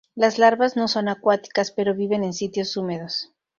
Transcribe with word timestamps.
Las 0.15 0.39
larvas 0.39 0.75
no 0.75 0.87
son 0.87 1.09
acuáticas, 1.09 1.69
pero 1.69 1.93
viven 1.93 2.23
en 2.23 2.33
sitios 2.33 2.75
húmedos. 2.75 3.31